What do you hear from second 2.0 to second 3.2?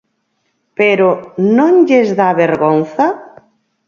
dá vergonza?